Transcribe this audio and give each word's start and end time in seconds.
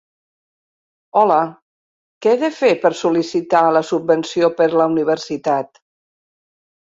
Hola, 1.19 1.35
què 2.25 2.31
he 2.31 2.39
de 2.43 2.49
fer 2.61 2.71
per 2.85 2.91
sol·licitar 3.01 3.61
la 3.77 3.83
subvenció 3.91 4.51
per 4.63 4.69
la 4.77 4.89
universitat? 4.95 5.81